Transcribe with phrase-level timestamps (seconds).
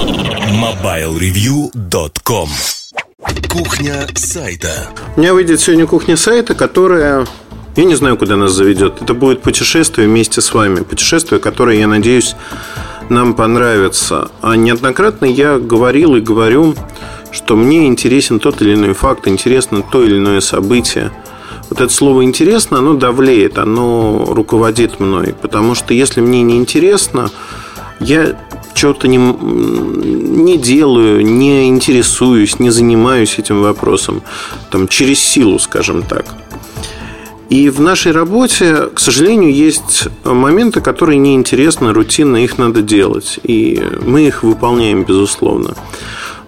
[0.00, 2.48] MobileReview.com
[3.50, 7.26] Кухня сайта У меня выйдет сегодня кухня сайта, которая
[7.76, 9.02] я не знаю, куда нас заведет.
[9.02, 10.82] Это будет путешествие вместе с вами.
[10.82, 12.34] Путешествие, которое, я надеюсь,
[13.10, 14.30] нам понравится.
[14.40, 16.74] А неоднократно я говорил и говорю,
[17.30, 21.12] что мне интересен тот или иной факт, интересно то или иное событие.
[21.68, 25.34] Вот это слово «интересно», оно давлеет, оно руководит мной.
[25.40, 27.30] Потому что если мне не интересно,
[28.00, 28.36] я
[28.80, 34.22] что-то не, не делаю, не интересуюсь, не занимаюсь этим вопросом.
[34.70, 36.24] Там, через силу, скажем так.
[37.50, 43.38] И в нашей работе, к сожалению, есть моменты, которые неинтересны, рутинно их надо делать.
[43.42, 45.74] И мы их выполняем, безусловно.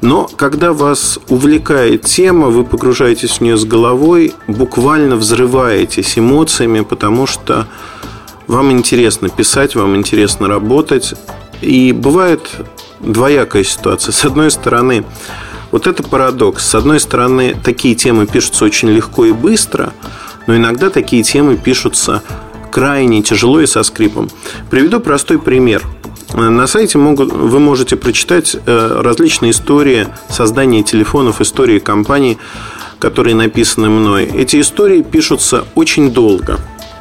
[0.01, 7.27] Но когда вас увлекает тема, вы погружаетесь в нее с головой, буквально взрываетесь эмоциями, потому
[7.27, 7.67] что
[8.47, 11.15] вам интересно писать, вам интересно работать.
[11.63, 12.51] И бывает
[13.01, 14.13] двоякая ситуация.
[14.13, 15.05] С одной стороны,
[15.71, 16.67] вот это парадокс.
[16.67, 19.93] С одной стороны, такие темы пишутся очень легко и быстро–
[20.47, 22.23] но иногда такие темы пишутся
[22.71, 24.29] крайне тяжело и со скрипом.
[24.71, 25.83] Приведу простой пример.
[26.35, 32.39] На сайте могут, вы можете прочитать э, различные истории создания телефонов, истории компаний,
[32.99, 34.25] которые написаны мной.
[34.25, 36.59] Эти истории пишутся очень долго.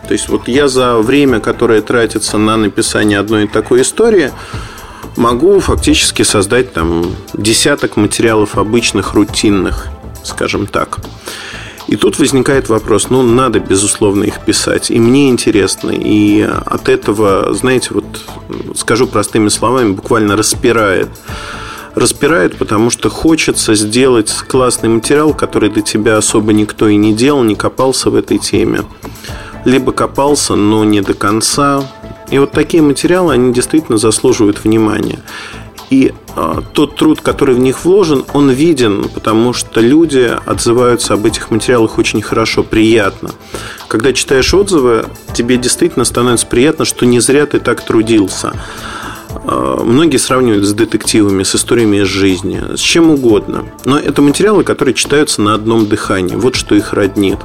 [0.08, 4.32] То есть вот я за время, которое тратится на написание одной такой истории,
[5.16, 9.88] могу фактически создать там десяток материалов обычных, рутинных,
[10.24, 11.00] скажем так.
[11.88, 14.92] И тут возникает вопрос, ну, надо, безусловно, их писать.
[14.92, 15.92] И мне интересно.
[15.92, 18.06] И от этого, знаете, вот
[18.78, 21.10] скажу простыми словами, буквально распирает.
[21.94, 27.44] Распирает, потому что хочется сделать классный материал, который до тебя особо никто и не делал,
[27.44, 28.84] не копался в этой теме.
[29.66, 31.84] Либо копался, но не до конца.
[32.30, 35.20] И вот такие материалы, они действительно заслуживают внимания.
[35.92, 41.26] И э, тот труд, который в них вложен, он виден, потому что люди отзываются об
[41.26, 43.32] этих материалах очень хорошо, приятно.
[43.90, 48.54] Когда читаешь отзывы, тебе действительно становится приятно, что не зря ты так трудился.
[49.44, 53.66] Э, многие сравнивают с детективами, с историями из жизни, с чем угодно.
[53.84, 56.36] Но это материалы, которые читаются на одном дыхании.
[56.36, 57.40] Вот что их роднит.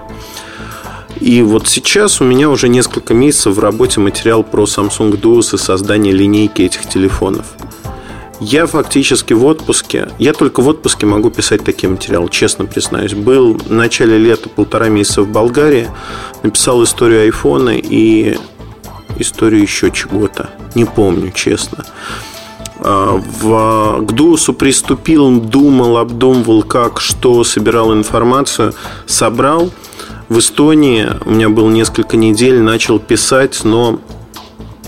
[1.21, 5.59] И вот сейчас у меня уже несколько месяцев в работе материал про Samsung Duos и
[5.59, 7.47] создание линейки этих телефонов.
[8.39, 10.11] Я фактически в отпуске.
[10.19, 13.15] Я только в отпуске могу писать такие материалы, честно признаюсь.
[13.15, 15.89] Был в начале лета полтора месяца в Болгарии,
[16.43, 18.37] написал историю айфона и
[19.19, 20.51] историю еще чего-то.
[20.75, 21.87] Не помню, честно.
[22.81, 28.75] А, в, к Дусу приступил, думал, обдумывал, как, что, собирал информацию,
[29.07, 29.71] собрал.
[30.29, 31.09] В Эстонии.
[31.25, 34.01] У меня было несколько недель, начал писать, но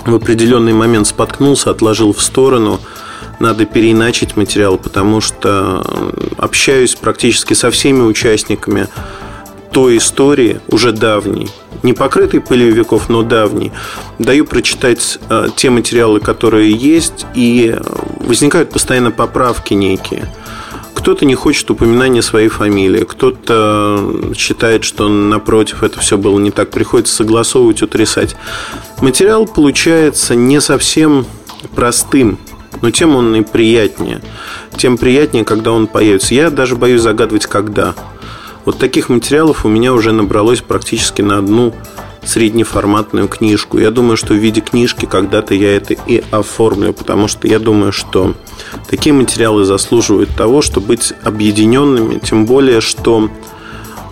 [0.05, 2.81] в определенный момент споткнулся, отложил в сторону–
[3.41, 5.85] надо переиначить материал, потому что
[6.37, 8.89] общаюсь практически со всеми участниками
[9.73, 11.49] той истории, уже давней,
[11.83, 13.71] не покрытой пылью веков, но давней,
[14.19, 17.77] даю прочитать э, те материалы, которые есть, и
[18.21, 20.33] возникают постоянно поправки некие.
[20.99, 26.73] Кто-то не хочет упоминания своей фамилии, кто-то считает, что напротив это все было не так,
[26.73, 28.35] приходится согласовывать, утрясать.
[29.01, 31.25] Материал получается не совсем
[31.77, 32.37] простым,
[32.83, 34.21] но тем он и приятнее.
[34.77, 36.35] Тем приятнее, когда он появится.
[36.35, 37.95] Я даже боюсь загадывать, когда.
[38.65, 41.75] Вот таких материалов у меня уже набралось практически на одну
[42.25, 43.79] среднеформатную книжку.
[43.79, 47.93] Я думаю, что в виде книжки когда-то я это и оформлю, потому что я думаю,
[47.93, 48.35] что
[48.89, 53.31] такие материалы заслуживают того, чтобы быть объединенными, тем более, что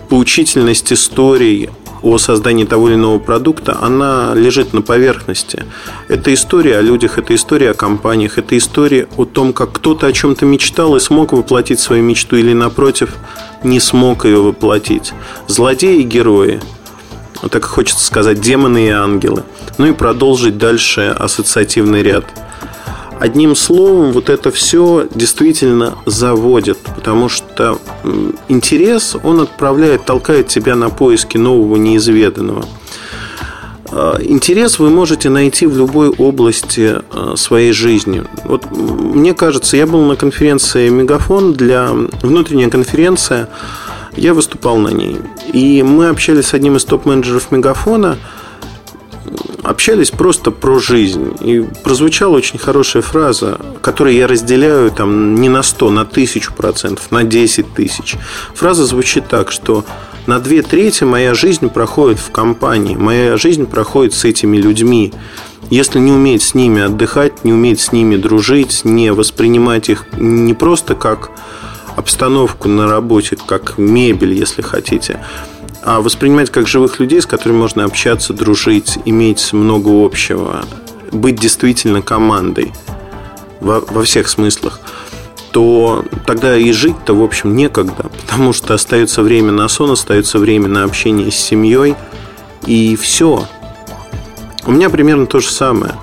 [0.09, 1.69] поучительность историй
[2.01, 5.65] о создании того или иного продукта, она лежит на поверхности.
[6.07, 10.13] Это история о людях, это история о компаниях, это история о том, как кто-то о
[10.13, 13.15] чем-то мечтал и смог воплотить свою мечту или, напротив,
[13.63, 15.13] не смог ее воплотить.
[15.47, 16.61] Злодеи и герои.
[17.49, 19.43] Так хочется сказать, демоны и ангелы.
[19.77, 22.25] Ну и продолжить дальше ассоциативный ряд–
[23.19, 27.79] Одним словом, вот это все действительно заводит, потому что
[28.47, 32.65] интерес, он отправляет, толкает тебя на поиски нового неизведанного.
[33.89, 38.23] А, интерес вы можете найти в любой области а, своей жизни.
[38.43, 41.89] Вот мне кажется, я был на конференции Мегафон для
[42.21, 43.49] внутренняя конференция,
[44.17, 45.17] я выступал на ней.
[45.53, 48.17] И мы общались с одним из топ-менеджеров Мегафона–
[49.67, 51.35] общались просто про жизнь.
[51.41, 57.11] И прозвучала очень хорошая фраза, которую я разделяю там не на 100, на тысячу процентов,
[57.11, 58.15] на 10 тысяч.
[58.53, 59.85] Фраза звучит так, что
[60.25, 65.13] на две трети моя жизнь проходит в компании, моя жизнь проходит с этими людьми.
[65.69, 70.53] если не уметь с ними отдыхать, не уметь с ними дружить, не воспринимать их не
[70.53, 71.29] просто как
[71.97, 75.19] обстановку на работе, как мебель, если хотите,
[75.83, 80.63] а воспринимать как живых людей, с которыми можно общаться, дружить, иметь много общего,
[81.11, 82.71] быть действительно командой
[83.59, 84.79] во, во всех смыслах,
[85.51, 90.67] то тогда и жить-то, в общем, некогда, потому что остается время на сон, остается время
[90.67, 91.95] на общение с семьей,
[92.67, 93.47] и все.
[94.65, 95.93] У меня примерно то же самое.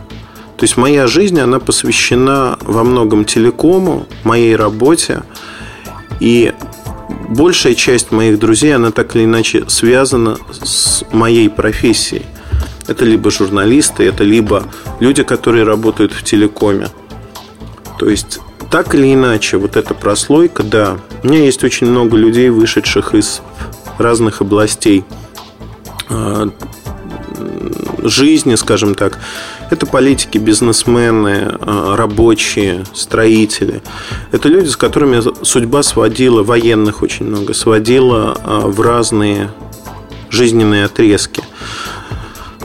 [0.57, 5.23] То есть моя жизнь, она посвящена во многом телекому, моей работе,
[6.25, 6.55] и
[7.29, 12.23] большая часть моих друзей, она так или иначе связана с моей профессией.
[12.87, 14.65] Это либо журналисты, это либо
[15.01, 16.89] люди, которые работают в телекоме.
[17.99, 18.41] То есть,
[18.71, 20.97] так или иначе, вот эта прослойка, да.
[21.23, 23.43] У меня есть очень много людей, вышедших из
[23.99, 25.05] разных областей
[26.09, 26.49] а,
[28.03, 29.19] жизни, скажем так.
[29.71, 33.83] Это политики, бизнесмены, а, рабочие, строители.
[34.33, 39.51] Это люди, с которыми судьба сводила, военных очень много, сводила а, в разные
[40.31, 41.43] жизненные отрезки.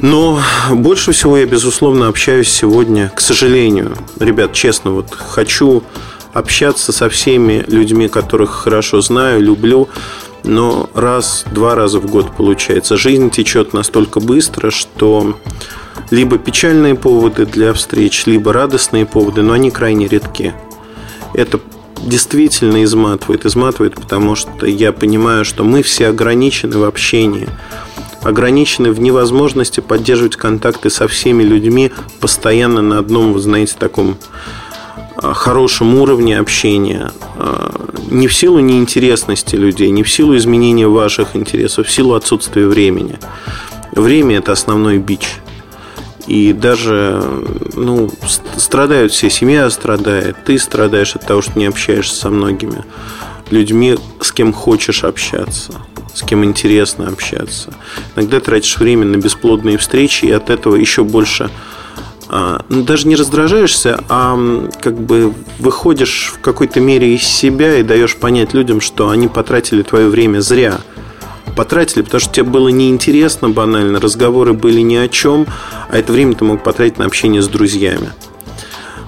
[0.01, 0.39] Но
[0.71, 3.95] больше всего я, безусловно, общаюсь сегодня, к сожалению.
[4.19, 5.83] Ребят, честно, вот хочу
[6.33, 9.89] общаться со всеми людьми, которых хорошо знаю, люблю
[10.43, 12.97] но раз-два раза в год получается.
[12.97, 15.35] Жизнь течет настолько быстро, что
[16.09, 20.53] либо печальные поводы для встреч, либо радостные поводы, но они крайне редки.
[21.33, 21.59] Это
[22.01, 27.47] действительно изматывает, изматывает, потому что я понимаю, что мы все ограничены в общении,
[28.23, 34.17] ограничены в невозможности поддерживать контакты со всеми людьми постоянно на одном, вы знаете, таком
[35.21, 41.87] хорошем уровне общения, а, не в силу неинтересности людей, не в силу изменения ваших интересов,
[41.87, 43.19] в силу отсутствия времени.
[43.91, 45.39] Время– это основной бич.
[46.29, 47.23] И даже
[47.73, 48.07] ну,
[48.55, 52.85] страдают все, семья страдает, ты страдаешь от того, что не общаешься со многими
[53.49, 55.73] людьми, с кем хочешь общаться,
[56.13, 57.73] с кем интересно общаться.
[58.15, 61.49] Иногда тратишь время на бесплодные встречи, и от этого еще больше
[62.27, 64.37] а, ну, даже не раздражаешься, а
[64.83, 69.81] как бы выходишь в какой-то мере из себя и даешь понять людям, что они потратили
[69.81, 70.79] твое время зря.
[71.59, 75.45] Потратили, потому что тебе было неинтересно банально, разговоры были ни о чем,
[75.89, 78.11] а это время ты мог потратить на общение с друзьями.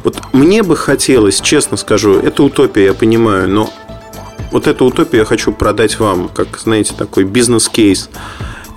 [0.03, 3.69] Вот мне бы хотелось, честно скажу, это утопия, я понимаю, но
[4.51, 8.09] вот эту утопию я хочу продать вам, как, знаете, такой бизнес-кейс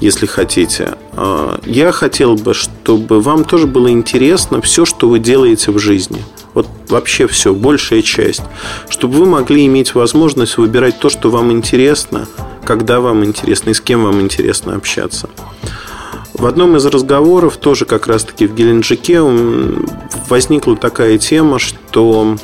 [0.00, 0.94] если хотите.
[1.12, 6.22] А, я хотел бы, чтобы вам тоже было интересно все, что вы делаете в жизни.
[6.54, 8.42] Вот вообще все, большая часть.
[8.88, 12.26] Чтобы вы могли иметь возможность выбирать то, что вам интересно,
[12.64, 15.28] когда вам интересно и с кем вам интересно общаться.
[16.32, 19.20] В одном из разговоров, тоже как раз-таки в Геленджике,
[20.28, 22.36] возникла такая тема, что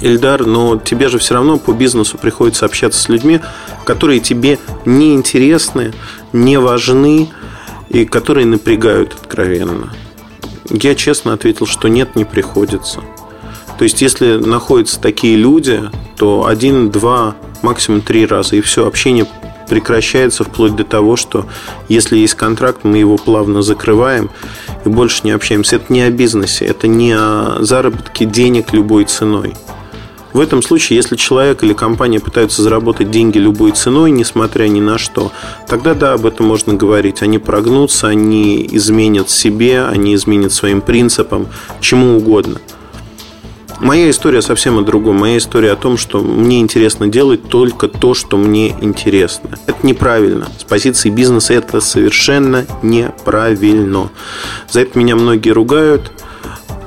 [0.00, 3.40] Ильдар, но тебе же все равно по бизнесу приходится общаться с людьми,
[3.84, 5.92] которые тебе не интересны,
[6.32, 7.30] не важны
[7.88, 9.92] и которые напрягают откровенно.
[10.70, 13.02] Я честно ответил, что нет, не приходится.
[13.78, 15.82] То есть, если находятся такие люди,
[16.16, 19.26] то один, два, максимум три раза, и все, общение
[19.68, 21.46] прекращается вплоть до того, что
[21.88, 24.30] если есть контракт, мы его плавно закрываем
[24.84, 25.76] и больше не общаемся.
[25.76, 29.54] Это не о бизнесе, это не о заработке денег любой ценой.
[30.34, 34.98] В этом случае, если человек или компания пытаются заработать деньги любой ценой, несмотря ни на
[34.98, 35.30] что,
[35.68, 37.22] тогда да, об этом можно говорить.
[37.22, 41.46] Они прогнутся, они изменят себе, они изменят своим принципам,
[41.80, 42.60] чему угодно.
[43.78, 45.16] Моя история совсем о другом.
[45.16, 49.58] Моя история о том, что мне интересно делать только то, что мне интересно.
[49.66, 50.48] Это неправильно.
[50.58, 54.10] С позиции бизнеса это совершенно неправильно.
[54.70, 56.12] За это меня многие ругают.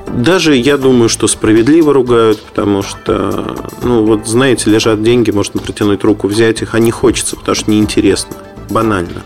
[0.08, 6.04] Даже я думаю, что справедливо ругают, потому что, ну, вот знаете, лежат деньги, можно протянуть
[6.04, 8.36] руку, взять их, а не хочется, потому что неинтересно,
[8.70, 9.24] банально.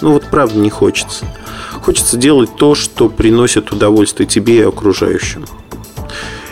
[0.00, 1.26] Ну, вот правда не хочется.
[1.82, 5.44] Хочется делать то, что приносит удовольствие тебе и окружающим.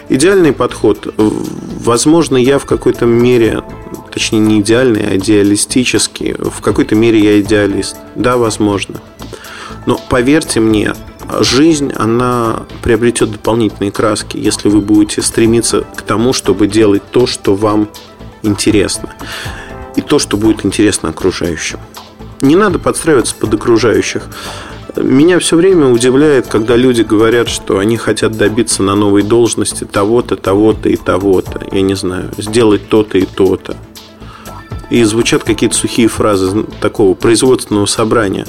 [0.08, 1.14] Идеальный подход.
[1.16, 3.62] Возможно, я в какой-то мере,
[4.12, 7.96] точнее не идеальный, а идеалистический, в какой-то мере я идеалист.
[8.16, 9.00] Да, возможно.
[9.86, 10.94] Но поверьте мне,
[11.40, 17.54] жизнь, она приобретет дополнительные краски, если вы будете стремиться к тому, чтобы делать то, что
[17.54, 17.88] вам
[18.42, 19.10] интересно.
[19.96, 21.78] И то, что будет интересно окружающим.
[22.40, 24.28] Не надо подстраиваться под окружающих.
[24.96, 30.36] Меня все время удивляет, когда люди говорят, что они хотят добиться на новой должности того-то,
[30.36, 31.66] того-то и того-то.
[31.70, 33.76] Я не знаю, сделать то-то и то-то.
[34.90, 38.46] И звучат какие-то сухие фразы такого производственного собрания.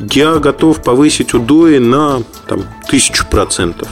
[0.00, 3.88] Я готов повысить удои на там, тысячу процентов.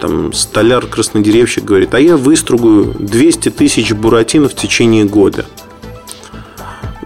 [0.00, 5.46] Там столяр-краснодеревщик говорит, а я выстругаю 200 тысяч буратино в течение года.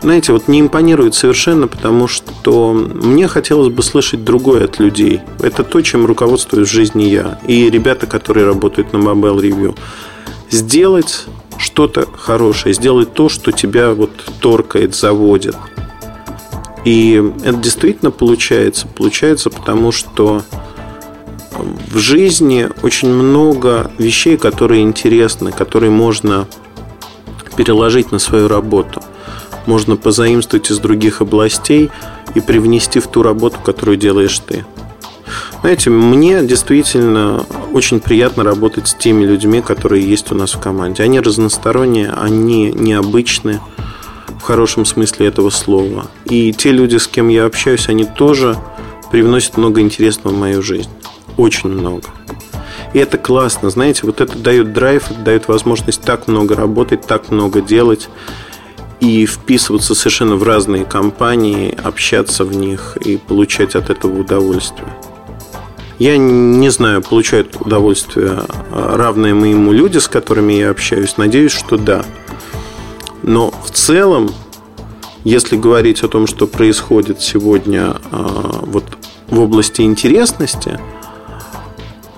[0.00, 5.20] Знаете, вот не импонирует совершенно, потому что мне хотелось бы слышать другое от людей.
[5.40, 9.76] Это то, чем руководствуюсь в жизни я и ребята, которые работают на Mobile Review.
[10.50, 11.26] Сделать
[11.58, 15.56] что-то хорошее, сделать то, что тебя вот торкает, заводит.
[16.86, 18.86] И это действительно получается.
[18.86, 20.42] Получается, потому что
[21.90, 26.46] в жизни очень много вещей, которые интересны, которые можно
[27.56, 29.02] переложить на свою работу.
[29.66, 31.90] Можно позаимствовать из других областей
[32.36, 34.64] и привнести в ту работу, которую делаешь ты.
[35.62, 41.02] Знаете, мне действительно очень приятно работать с теми людьми, которые есть у нас в команде.
[41.02, 43.60] Они разносторонние, они необычные
[44.46, 46.06] хорошем смысле этого слова.
[46.24, 48.56] И те люди, с кем я общаюсь, они тоже
[49.10, 50.90] привносят много интересного в мою жизнь.
[51.36, 52.08] Очень много.
[52.94, 57.30] И это классно, знаете, вот это дает драйв, это дает возможность так много работать, так
[57.30, 58.08] много делать
[59.00, 64.88] и вписываться совершенно в разные компании, общаться в них и получать от этого удовольствие.
[65.98, 71.16] Я не знаю, получают удовольствие а, равные моему люди, с которыми я общаюсь.
[71.16, 72.04] Надеюсь, что да.
[73.26, 74.30] Но в целом,
[75.24, 78.84] если говорить о том, что происходит сегодня а, вот
[79.28, 80.78] в области интересности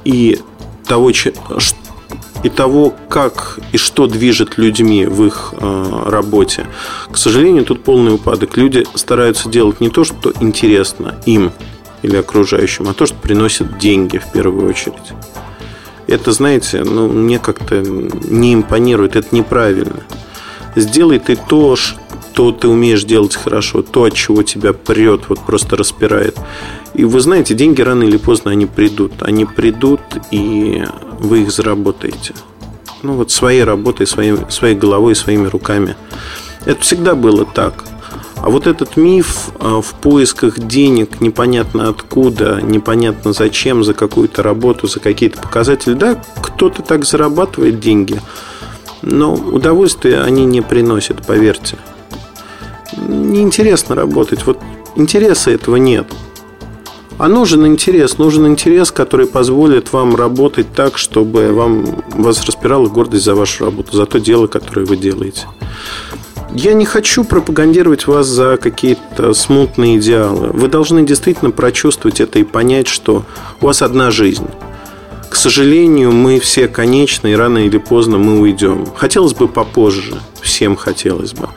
[0.04, 0.38] и
[0.86, 6.66] того, и того, как и что движет людьми в их а, работе,
[7.10, 8.58] к сожалению, тут полный упадок.
[8.58, 11.52] Люди стараются делать не то, что интересно им,
[12.02, 15.14] или окружающим, а то, что приносит деньги в первую очередь.
[16.06, 20.02] Это, знаете, ну, мне как-то не импонирует, это неправильно.
[20.80, 25.76] Сделай ты то, что ты умеешь делать хорошо, то, от чего тебя прет, вот просто
[25.76, 26.37] распирает.
[26.94, 29.23] И вы знаете, деньги рано или поздно они придут.
[29.23, 30.85] Они придут, и
[31.18, 32.35] вы их заработаете.
[33.02, 35.97] Ну вот своей работой, своей, своей головой, своими руками.
[36.64, 37.85] Это всегда было так.
[38.37, 44.87] А вот этот миф а, в поисках денег непонятно откуда, непонятно зачем, за какую-то работу,
[44.87, 48.20] за какие-то показатели, да, кто-то так зарабатывает деньги,
[49.02, 51.76] но удовольствия они не приносят, поверьте.
[52.97, 54.59] Неинтересно работать, вот
[54.97, 56.07] интереса этого нет.
[57.19, 63.25] А нужен интерес, нужен интерес, который позволит вам работать так, чтобы вам, вас распирала гордость
[63.25, 65.47] за вашу работу, за то дело, которое вы делаете.
[66.55, 70.49] Я не хочу пропагандировать вас за какие-то смутные идеалы.
[70.49, 73.25] Вы должны действительно прочувствовать это и понять, что
[73.61, 74.47] у вас одна жизнь.
[75.28, 78.87] К сожалению, мы все конечны, и рано или поздно мы уйдем.
[78.97, 81.49] Хотелось бы попозже, всем хотелось бы.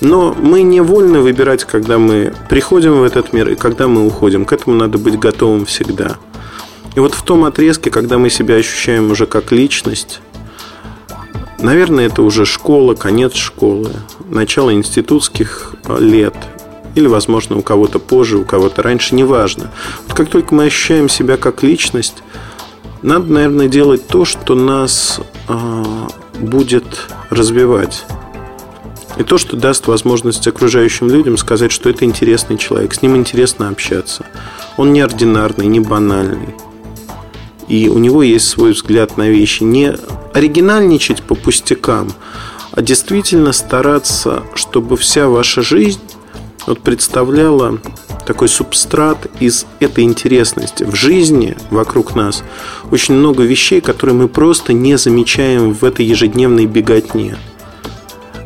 [0.00, 4.44] Но мы не вольны выбирать, когда мы приходим в этот мир и когда мы уходим.
[4.44, 6.16] К этому надо быть готовым всегда.
[6.94, 10.20] И вот в том отрезке, когда мы себя ощущаем уже как личность,
[11.62, 13.90] Наверное, это уже школа, конец школы,
[14.30, 16.34] начало институтских лет.
[16.94, 19.70] Или, возможно, у кого-то позже, у кого-то раньше, неважно.
[20.06, 22.22] Вот как только мы ощущаем себя как личность,
[23.02, 28.04] надо, наверное, делать то, что нас э, будет развивать.
[29.16, 33.68] И то, что даст возможность окружающим людям сказать, что это интересный человек, с ним интересно
[33.68, 34.24] общаться.
[34.76, 36.54] Он не ординарный, не банальный.
[37.68, 39.62] И у него есть свой взгляд на вещи.
[39.62, 39.94] Не
[40.32, 42.12] оригинальничать по пустякам,
[42.72, 46.00] а действительно стараться, чтобы вся ваша жизнь
[46.66, 47.78] вот представляла
[48.24, 50.84] такой субстрат из этой интересности.
[50.84, 52.42] В жизни вокруг нас
[52.90, 57.36] очень много вещей, которые мы просто не замечаем в этой ежедневной беготне.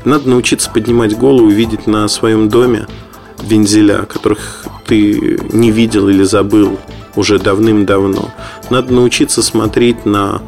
[0.05, 2.87] Надо научиться поднимать голову и видеть на своем доме
[3.43, 6.79] вензеля, которых ты не видел или забыл
[7.17, 8.31] уже давным-давно.
[8.71, 10.43] Надо научиться смотреть на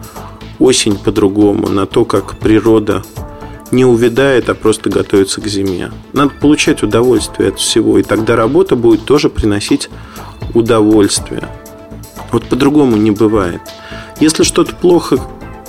[0.59, 3.05] осень по-другому, на то, как природа
[3.71, 5.91] не увядает, а просто готовится к зиме.
[6.13, 9.91] Надо получать удовольствие от всего, и тогда работа будет тоже приносить
[10.55, 11.49] удовольствие.
[12.33, 13.61] Вот по-другому не бывает.
[14.21, 15.19] Если что-то плохо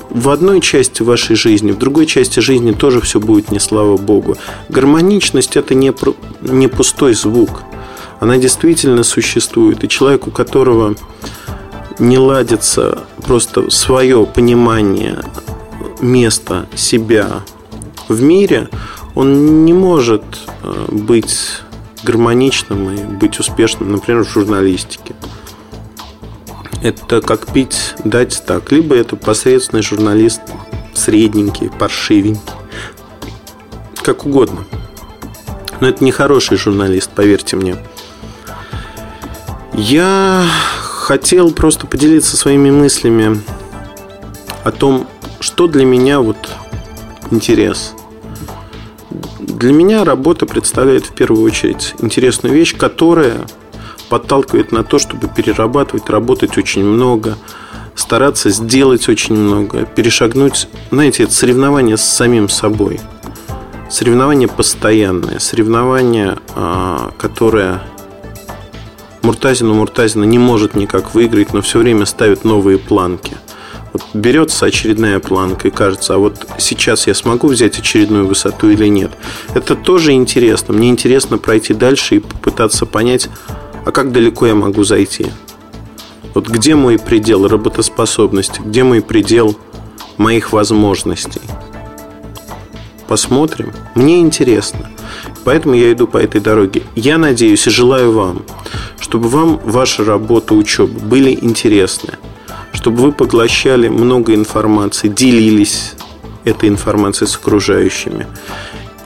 [0.09, 4.37] в одной части вашей жизни, в другой части жизни тоже все будет не слава богу.
[4.69, 5.93] Гармоничность это не,
[6.41, 7.63] не пустой звук.
[8.19, 9.83] Она действительно существует.
[9.83, 10.95] И человек, у которого
[11.99, 15.19] не ладится просто свое понимание
[15.99, 17.43] места себя
[18.07, 18.69] в мире,
[19.15, 20.23] он не может
[20.63, 21.61] э, быть
[22.03, 25.15] гармоничным и быть успешным, например, в журналистике.
[26.83, 28.71] Это как пить, дать так.
[28.71, 30.41] Либо это посредственный журналист,
[30.93, 32.53] средненький, паршивенький.
[34.03, 34.63] Как угодно.
[35.79, 37.75] Но это не хороший журналист, поверьте мне.
[39.73, 40.45] Я
[40.81, 43.41] хотел просто поделиться своими мыслями
[44.63, 45.07] о том,
[45.39, 46.37] что для меня вот
[47.31, 47.93] интерес.
[49.39, 53.45] Для меня работа представляет в первую очередь интересную вещь, которая
[54.09, 57.37] подталкивает на то, чтобы перерабатывать, работать очень много,
[57.95, 62.99] стараться сделать очень много, перешагнуть, знаете, это соревнование с самим собой.
[63.89, 67.81] Соревнование постоянное, соревнование, а, которое
[69.21, 73.37] Муртазину Муртазина не может никак выиграть, но все время ставит новые планки.
[73.97, 78.85] Вот берется очередная планка и кажется, а вот сейчас я смогу взять очередную высоту или
[78.85, 79.11] нет.
[79.55, 80.75] Это тоже интересно.
[80.75, 83.27] Мне интересно пройти дальше и попытаться понять,
[83.85, 85.27] а как далеко я могу зайти.
[86.35, 89.57] Вот где мой предел работоспособности, где мой предел
[90.17, 91.41] моих возможностей.
[93.07, 93.73] Посмотрим.
[93.95, 94.91] Мне интересно.
[95.43, 96.83] Поэтому я иду по этой дороге.
[96.95, 98.43] Я надеюсь и желаю вам,
[98.99, 102.13] чтобы вам ваша работа, учеба были интересны,
[102.87, 105.91] чтобы вы поглощали много информации, делились
[106.45, 108.27] этой информацией с окружающими.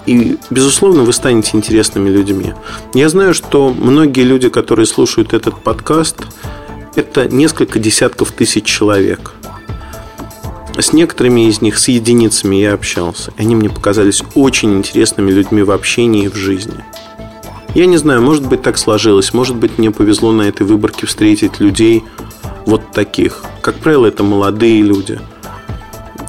[0.05, 2.53] И, безусловно, вы станете интересными людьми.
[2.93, 6.17] Я знаю, что многие люди, которые слушают этот подкаст,
[6.95, 9.31] это несколько десятков тысяч человек.
[10.77, 13.33] С некоторыми из них, с единицами я общался.
[13.35, 16.85] Они мне показались очень интересными людьми в общении и в жизни.
[17.73, 21.59] Я не знаю, может быть так сложилось, может быть мне повезло на этой выборке встретить
[21.59, 22.03] людей
[22.67, 23.43] вот таких.
[23.61, 25.19] Как правило, это молодые люди.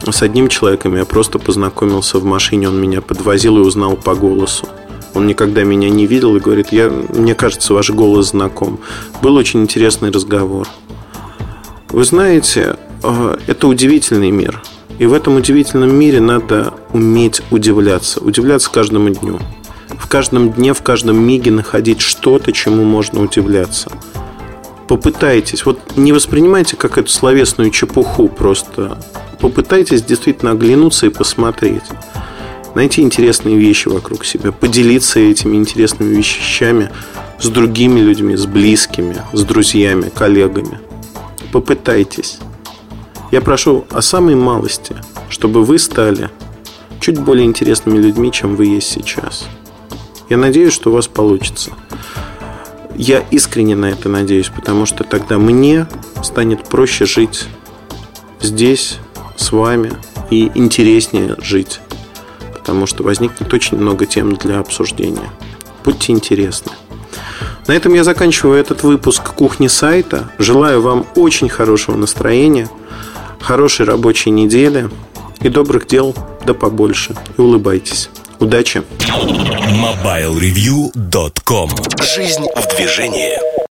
[0.08, 4.68] С одним человеком я просто познакомился в машине, он меня подвозил и узнал по голосу.
[5.14, 8.80] Он никогда меня не видел и говорит, я, мне кажется, ваш голос знаком.
[9.22, 10.66] Был очень интересный разговор.
[11.88, 14.62] Вы знаете, э, это удивительный мир.
[14.98, 18.20] И в этом удивительном мире надо уметь удивляться.
[18.20, 19.38] Удивляться каждому дню.
[19.88, 23.90] В каждом дне, в каждом миге находить что-то, чему можно удивляться.
[24.92, 25.64] Попытайтесь.
[25.64, 28.98] Вот не воспринимайте как эту словесную чепуху просто.
[29.40, 31.84] Попытайтесь действительно оглянуться и посмотреть
[32.74, 36.90] найти интересные вещи вокруг себя, поделиться этими интересными вещами
[37.40, 40.78] с другими людьми, с близкими, с друзьями, коллегами.
[41.52, 42.36] Попытайтесь.
[43.30, 44.94] Я прошу о самой малости,
[45.30, 46.28] чтобы вы стали
[47.00, 49.46] чуть более интересными людьми, чем вы есть сейчас.
[50.28, 51.70] Я надеюсь, что у вас получится.
[52.96, 55.86] Я искренне на это надеюсь, потому что тогда мне
[56.22, 57.46] станет проще жить
[58.40, 58.98] здесь,
[59.36, 59.92] с вами,
[60.30, 61.80] и интереснее жить
[62.62, 65.28] потому что возникнет очень много тем для обсуждения.
[65.84, 66.70] Будьте интересны.
[67.66, 70.30] На этом я заканчиваю этот выпуск кухни сайта.
[70.38, 72.68] Желаю вам очень хорошего настроения,
[73.40, 74.88] хорошей рабочей недели
[75.40, 76.14] и добрых дел
[76.46, 77.16] да побольше.
[77.36, 78.10] И улыбайтесь.
[78.42, 78.82] Удачи!
[79.70, 81.70] MobileReview.com
[82.02, 83.61] Жизнь в движении